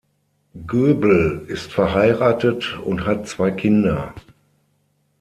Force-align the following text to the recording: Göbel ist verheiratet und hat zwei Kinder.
Göbel 0.65 1.45
ist 1.47 1.71
verheiratet 1.73 2.75
und 2.79 3.05
hat 3.05 3.27
zwei 3.27 3.51
Kinder. 3.51 4.15